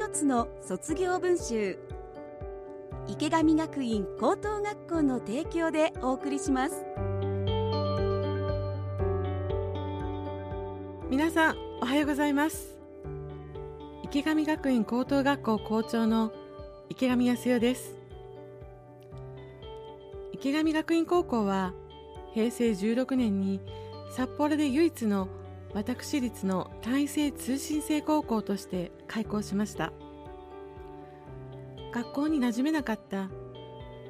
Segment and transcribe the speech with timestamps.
[0.00, 1.78] 一つの卒業文集。
[3.06, 6.86] 池上学院高等学校の提供でお送りします。
[11.10, 12.78] 皆さんおはようございます。
[14.02, 16.32] 池上学院高等学校校長の
[16.88, 17.94] 池上康代です。
[20.32, 21.74] 池上学院高校は
[22.32, 23.60] 平成16年に
[24.16, 25.28] 札幌で唯一の
[25.72, 29.92] 私立の単位制通信制高校として開校しました。
[31.92, 33.28] 学校に馴染めなかった。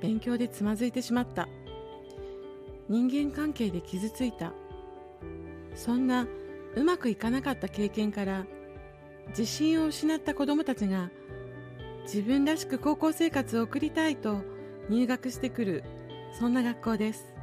[0.00, 1.48] 勉強でつまずいてしまった。
[2.88, 4.52] 人間関係で傷ついた。
[5.74, 6.26] そんな
[6.76, 8.46] うまくいかなかった経験から
[9.28, 11.10] 自信を失った子どもたちが
[12.04, 14.42] 自分らしく高校生活を送りたいと
[14.88, 15.84] 入学してくる
[16.38, 17.33] そんな学校です。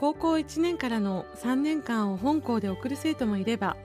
[0.00, 3.76] 高校1年からの3年間を本校で送る生徒もいれば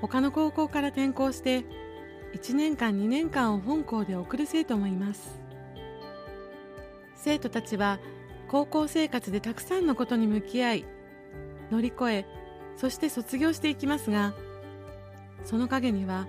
[0.00, 1.64] 他の高校から転校して
[2.34, 5.40] 1年間2年間を本校で送る生徒もいます。
[7.14, 8.00] 生徒たちは
[8.48, 10.84] 高校生活でたくさんのことに向き合い
[11.70, 12.26] 乗り越え
[12.76, 14.34] そして卒業していきますが
[15.44, 16.26] その陰には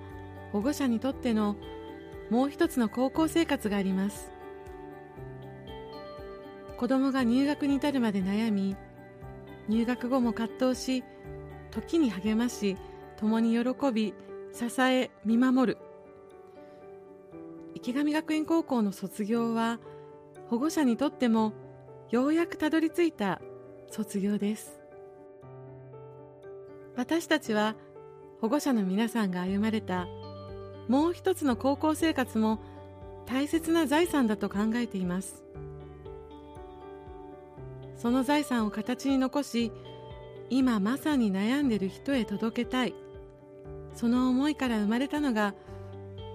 [0.51, 1.55] 保護者にとっての
[2.29, 4.38] もう一つの高校生活があります。
[6.79, 8.77] 子供が入学に至るまで悩み
[9.67, 11.03] 入学後も葛藤し
[11.71, 12.77] 時に励まし
[13.17, 14.13] 共に喜び
[14.53, 15.77] 支え見守る。
[17.75, 19.79] 池上学園高校の卒業は
[20.47, 21.51] 保護者にとっても
[22.11, 23.41] ようやくたどり着いた
[23.91, 24.79] 卒業です。
[26.95, 27.75] 私たちは
[28.39, 30.07] 保護者の皆さんが歩まれた
[30.87, 32.61] もう一つの高校生活も
[33.25, 35.43] 大切な財産だと考えています。
[37.99, 39.71] その財産を形に残し
[40.49, 42.95] 今まさに悩んでる人へ届けたい。
[43.93, 45.53] その思いから生まれたのが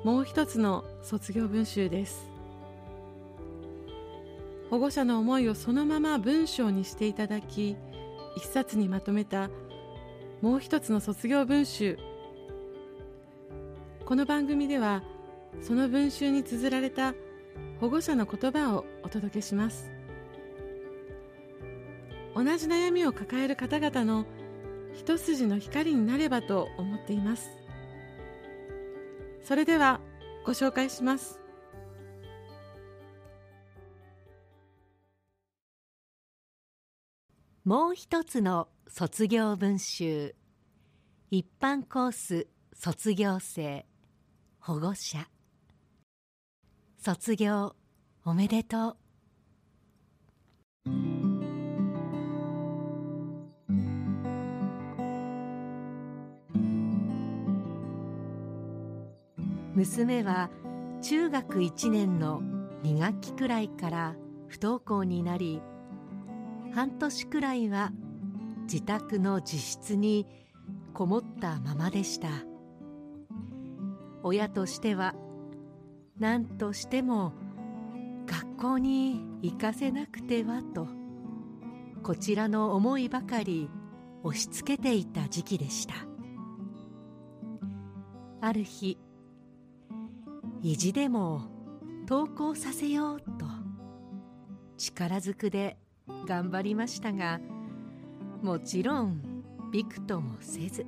[0.04, 2.30] もう一つの卒業文集です。
[4.69, 7.76] 保護者の思いをそのまま文章にしていただき
[8.36, 9.48] 一冊にまとめた
[10.42, 11.98] もう一つの卒業文集。
[14.04, 15.02] この番組では
[15.62, 17.14] その文集に綴られた
[17.81, 19.94] 保護者の言葉をお届けします。
[22.34, 24.26] 同じ悩みを抱える方々の
[24.92, 27.50] 一筋の光になればと思っています。
[29.42, 30.00] それでは
[30.44, 31.40] ご紹介します。
[37.64, 40.34] もう一つの卒業文集。
[41.30, 43.86] 一般コース卒業生。
[44.58, 45.28] 保護者。
[46.98, 47.74] 卒業
[48.24, 49.03] おめでとう。
[59.84, 60.48] 娘は
[61.02, 62.40] 中学1年の
[62.84, 64.14] 2学期くらいから
[64.48, 65.60] 不登校になり
[66.74, 67.92] 半年くらいは
[68.62, 70.26] 自宅の自室に
[70.94, 72.28] こもったままでした。
[74.22, 75.14] 親としては
[76.18, 77.34] 何としても
[78.26, 80.88] 学校に行かせなくてはと
[82.02, 83.68] こちらの思いばかり
[84.22, 85.94] 押し付けていた時期でした。
[88.40, 88.98] ある日
[90.66, 91.42] 意地でも
[92.08, 93.44] 登校させようと。
[94.78, 95.76] 力ずくで
[96.26, 97.38] 頑張りましたが
[98.42, 100.86] もちろんびくともせず。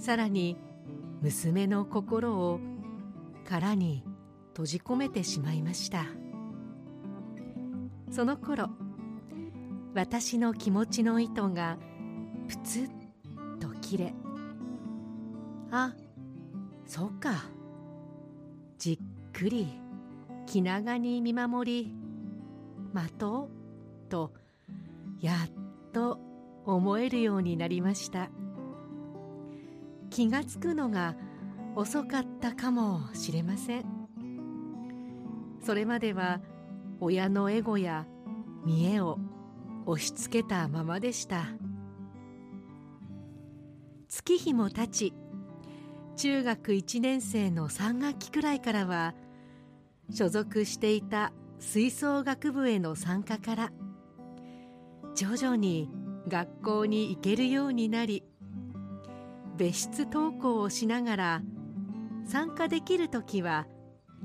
[0.00, 0.56] さらに
[1.22, 2.58] 娘の心を
[3.44, 4.02] 殻に
[4.48, 6.06] 閉じ込めてしまいました。
[8.10, 8.68] その頃
[9.94, 11.78] 私の気持ちの糸が
[12.48, 14.12] プツッと切れ。
[15.70, 15.94] あ
[16.84, 17.56] そうか。
[19.38, 19.68] くり
[20.46, 21.94] 気長に見守り
[22.92, 23.48] 待と
[24.06, 24.32] うと
[25.20, 26.18] やっと
[26.66, 28.30] 思えるようになりました。
[30.10, 31.14] 気がつくのが
[31.76, 33.84] 遅かったかもしれません。
[35.64, 36.40] それまでは
[36.98, 38.06] 親のエゴや
[38.64, 39.18] 見栄を
[39.86, 41.44] 押し付けたままでした。
[44.08, 45.14] 月日も経ち
[46.16, 49.14] 中学1年生の3学期くらいからは
[50.10, 53.72] 所属していた吹奏楽部への参加から
[55.14, 55.90] 徐々に
[56.28, 58.22] 学校に行けるようになり
[59.56, 61.42] 別室登校をしながら
[62.24, 63.66] 参加できる時は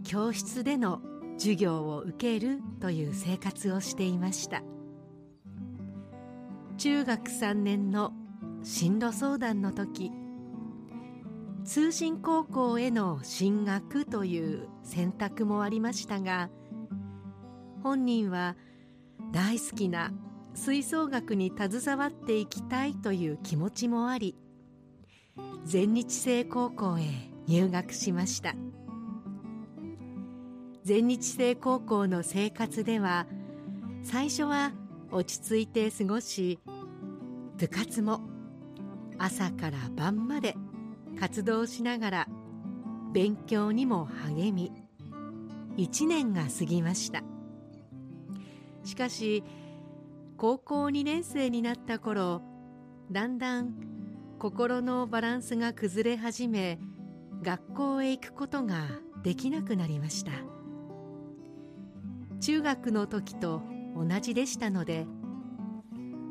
[0.03, 1.01] 教室での
[1.37, 4.61] 授業を受けるという生活をしていました。
[6.77, 8.13] 中学3年の
[8.63, 10.11] 進路相談の時
[11.65, 16.49] 通信高校への進学という選択もありましたが
[17.81, 18.55] 本人は
[19.31, 20.11] 大好きな
[20.53, 24.35] 吹奏楽に携わっていきたいという気持ちもあり
[25.63, 27.03] 全日制高校へ
[27.47, 28.53] 入学しました。
[30.83, 33.25] 全日制高校の生活では
[34.03, 34.73] 最初は
[35.11, 36.59] 落ち着いて過ごし
[37.57, 38.19] 部活も
[39.17, 40.55] 朝から晩まで
[41.23, 42.27] 活動しながら
[43.13, 44.73] 勉強にも励み
[45.77, 47.23] 1年が過ぎました。
[48.83, 49.41] しかし
[50.35, 52.41] 高校2年生になった頃
[53.09, 53.73] だんだん
[54.37, 56.77] 心のバランスが崩れ始め
[57.41, 58.89] 学校へ行くことが
[59.23, 60.31] できなくなりました。
[62.41, 63.61] 中学の時と
[63.95, 65.07] 同じでしたので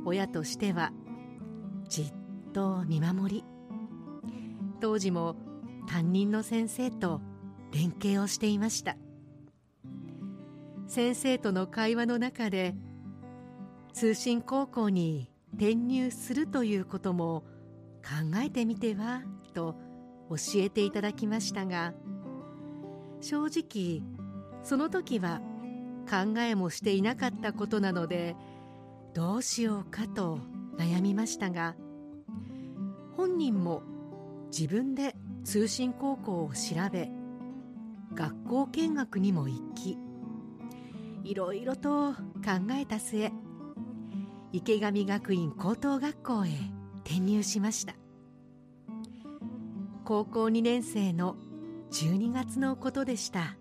[0.05, 0.93] 親としては
[1.89, 3.62] じっと見守り。
[4.83, 5.37] 当時も
[5.87, 7.21] 担任の先生と
[7.71, 8.97] 連携をしていました。
[10.89, 12.75] 先生との会話の中で
[13.93, 17.45] 通信高校に転入するということも
[18.03, 19.23] 考えてみては
[19.55, 19.77] と
[20.29, 21.95] 教えていただきましたが
[23.21, 24.03] 正直
[24.65, 25.41] その時は
[26.11, 28.35] 考えもしていなかったことなので
[29.15, 30.41] どうしようかと
[30.77, 31.77] 悩みましたが
[33.17, 33.83] 本人も
[34.57, 37.11] 自分で通信高校を調べ
[38.15, 39.97] 学校見学にも行き
[41.25, 42.19] いろいろと考
[42.73, 43.33] えた末
[44.53, 46.51] 池上学院高等学校へ
[47.07, 47.95] 転入しました。
[50.05, 51.37] 高校2年生の
[51.91, 53.57] 12月のことでした。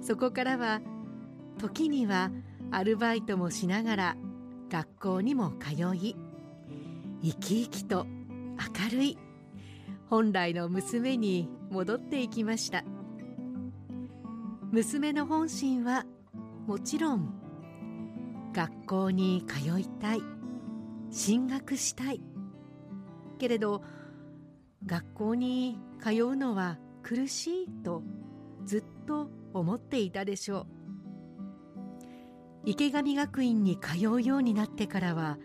[0.00, 0.80] そこからは
[1.58, 2.32] 時には
[2.72, 4.16] アルバイトもしながら
[4.68, 6.16] 学校にも通い
[7.22, 8.06] 生き生きと
[8.60, 9.18] 明るい。
[10.08, 12.84] 本来の娘に戻っていきました。
[14.70, 16.04] 娘の本心は
[16.66, 17.34] もちろん
[18.52, 20.22] 学校に通いたい
[21.10, 22.20] 進学したい。
[23.38, 23.82] けれど
[24.84, 28.02] 学校に通うのは苦しいと
[28.64, 30.66] ずっと思っていたでしょう。
[32.66, 35.38] 池上学院に通うようになってからは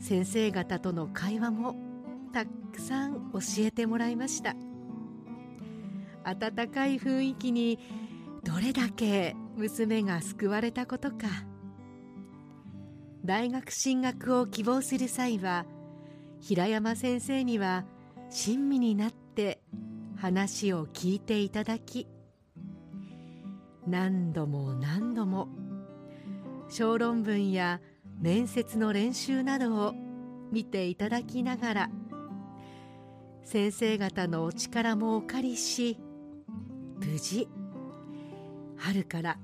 [0.00, 1.91] 先生方との会話も
[2.32, 4.56] たくさん教えてもらいました。
[6.24, 7.78] 温かい雰囲気に
[8.42, 11.16] どれだけ娘が救われたことか。
[13.24, 15.64] 大学進学を希望する際は
[16.40, 17.84] 平山先生には
[18.30, 19.60] 親身になって
[20.16, 22.08] 話を聞いていただき
[23.86, 25.48] 何度も何度も
[26.68, 27.80] 小論文や
[28.20, 29.94] 面接の練習などを
[30.50, 31.90] 見ていただきながら
[33.44, 35.98] 先生方のお力もお借りし
[36.96, 37.48] 無事
[38.76, 39.38] 春から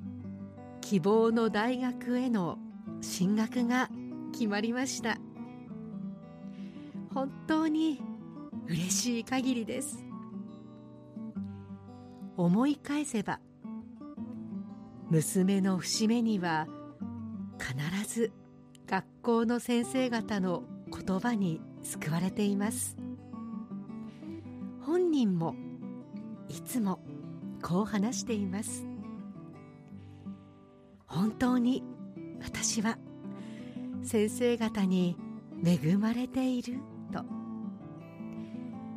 [0.81, 2.59] 希望の大学への
[3.01, 3.91] 進学が
[4.33, 5.19] 決まりました。
[7.15, 8.01] 本当に
[8.69, 10.05] 嬉しい限りです。
[12.37, 13.41] 思い返せば
[15.11, 16.69] 娘の節目には
[17.59, 18.33] 必ず
[18.87, 20.63] 学校の先生方の
[20.93, 22.98] 言葉に救われています。
[25.19, 25.57] 人も
[26.49, 27.01] いつも
[27.61, 28.87] こう話しています。
[31.07, 31.83] 本当に
[32.41, 32.99] 私は
[34.03, 35.17] 先生方に
[35.65, 36.75] 恵まれている
[37.13, 37.25] と。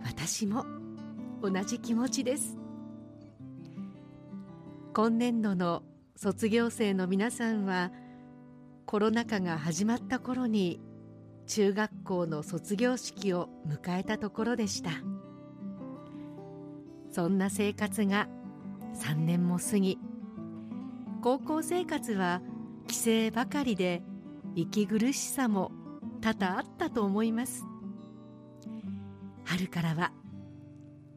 [0.04, 0.66] 私も
[1.42, 2.56] 同じ気持ちです。
[4.94, 5.82] 今年度の
[6.16, 7.92] 卒業生の皆さんは
[8.86, 10.80] コロナ禍が始まった頃に
[11.48, 14.92] 中学校の卒業式を迎えたところでした。
[17.12, 18.28] そんな生活が
[18.96, 20.00] 3年も過ぎ
[21.22, 22.42] 高校生活は
[22.88, 24.02] 帰省ばかりで
[24.56, 25.72] 息苦しさも
[26.22, 27.66] 多々あったと思います。
[29.46, 30.12] 春からは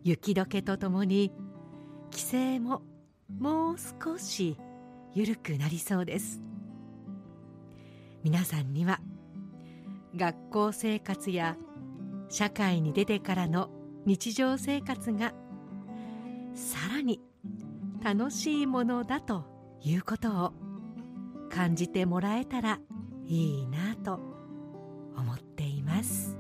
[0.03, 1.33] 雪解けとともに
[2.11, 2.83] 帰省も
[3.39, 4.57] もう少し
[5.15, 6.43] 緩くなりそうです。
[8.23, 9.01] 皆さんには
[10.17, 11.57] 学校生活や
[12.29, 13.71] 社会に出てからの
[14.07, 15.33] 日常生活が
[16.55, 17.21] さらに
[18.03, 19.45] 楽しいものだと
[19.83, 20.53] いうことを
[21.51, 22.81] 感じてもらえたら
[23.27, 24.21] いいなと
[25.17, 26.37] 思っています。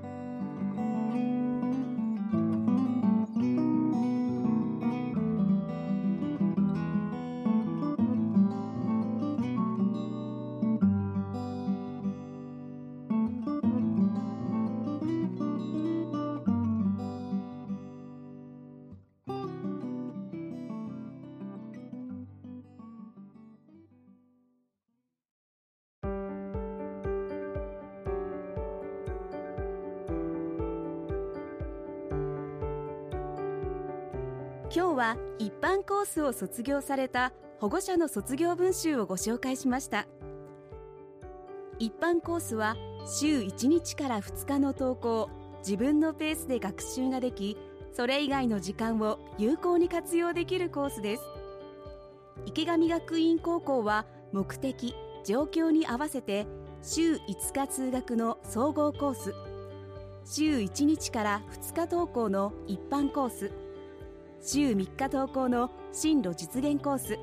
[34.75, 40.09] 今日は一般コースを卒業された保護者の卒業文集をご紹介しました。
[41.79, 42.75] 一般コースは
[43.07, 47.57] 週1日から2日の登校自分のペースで学習ができ
[47.93, 51.23] それ以外の時間を有効に活用できるコースです。
[52.45, 56.49] 池上学院高校は目的状況に合わせて
[56.83, 57.21] 週5
[57.55, 59.35] 日通学の総合コース
[60.25, 63.53] 週1日から2日登校の一般コース
[64.47, 67.19] 週3日登校の進路実現コース。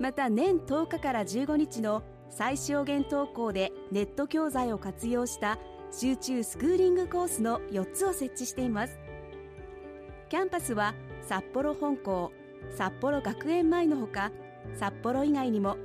[0.00, 5.60] また年10日から15日の最小限登校でネット教材を活用した
[5.92, 8.98] 集中スクーリングコースの4つを設置しています。
[10.28, 12.32] キャンパスは札幌本校
[12.76, 14.32] 札幌学園前のほか
[14.74, 15.76] 札幌以外にも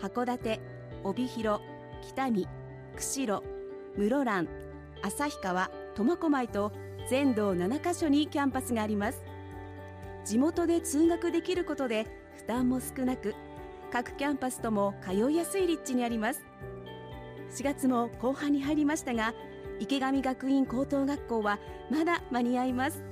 [0.00, 0.58] 函館
[1.04, 1.60] 帯広
[2.00, 2.48] 北見
[2.96, 3.44] 釧路
[3.98, 4.48] 室蘭
[5.02, 6.72] 旭川苫小牧と
[7.10, 9.22] 全道7カ所にキャンパスがあります。
[10.28, 12.06] 地元で通学できることで
[12.36, 13.34] 負担も少なく
[13.90, 16.44] 各キャンパスとも通いやすい立地にあります。
[17.56, 19.32] 4月も後半に入りましたが
[19.80, 21.58] 池上学院高等学校は
[21.90, 23.02] まだ間に合います。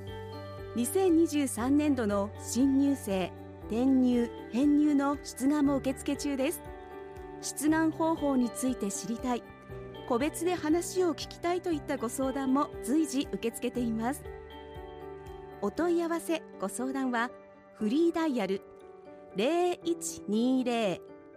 [0.76, 3.32] 2023年度の新入生
[3.68, 6.60] 転入編入の出願も受付中です。
[7.40, 9.42] 出願方法について知りたい。
[10.06, 14.22] 個別で話を聞きたいといったご相談も随時受け付けています。
[15.66, 17.28] お問い合わせご相談は
[17.74, 18.62] フリーダイヤル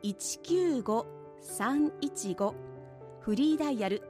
[0.03, 2.53] 0120-195-315
[3.21, 4.03] フリーダイヤル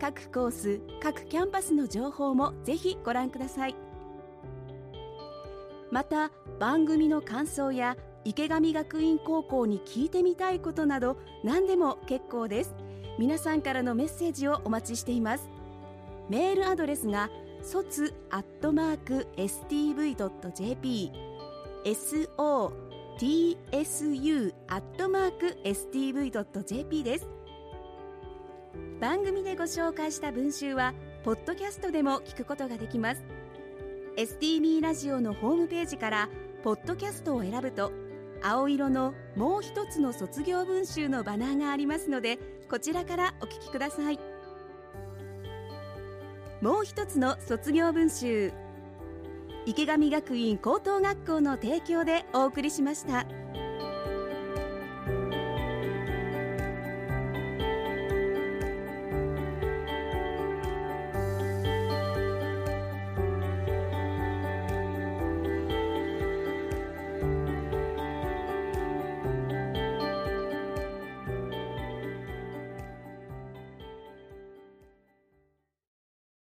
[0.00, 3.76] 各コース各キャンパスの情報もぜひご覧ください。
[5.92, 12.74] また番組の感想や池上学院高校に聞いてみたいことなど何でも結構です。
[13.18, 15.48] 皆さんからのメッセージをお待ちしています。
[16.28, 17.30] メールアドレスが
[17.62, 21.12] 卒アットマーク stv.jp
[21.84, 22.72] so
[23.18, 27.28] tsu アットマーク stv.jp です。
[29.00, 33.22] 番組でご紹介した文集はポッドキャストでも聞くことができます。
[34.16, 36.28] STB ラジオのホームページから
[36.62, 37.92] ポッドキャストを選ぶと
[38.42, 42.38] 青色のもう一つの卒業文集のバナーがありますので
[42.70, 44.18] こちらからお聞きください
[46.60, 48.52] もう一つの卒業文集
[49.64, 53.26] 池上学院高等学校の提供でお送りしました。